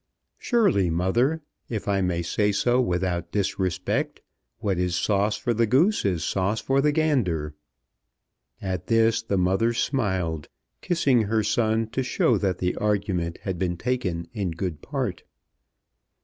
"Surely, 0.39 0.89
mother, 0.89 1.43
if 1.69 1.87
I 1.87 2.01
may 2.01 2.23
say 2.23 2.51
so 2.51 2.81
without 2.81 3.31
disrespect, 3.31 4.19
what 4.57 4.79
is 4.79 4.95
sauce 4.95 5.37
for 5.37 5.53
the 5.53 5.67
goose 5.67 6.05
is 6.05 6.23
sauce 6.23 6.59
for 6.59 6.81
the 6.81 6.91
gander." 6.91 7.53
At 8.63 8.87
this 8.87 9.21
the 9.21 9.37
mother 9.37 9.73
smiled, 9.73 10.49
kissing 10.81 11.25
her 11.25 11.43
son 11.43 11.85
to 11.89 12.01
show 12.01 12.39
that 12.39 12.57
the 12.57 12.75
argument 12.77 13.37
had 13.43 13.59
been 13.59 13.77
taken 13.77 14.27
in 14.33 14.49
good 14.49 14.81
part. 14.81 15.21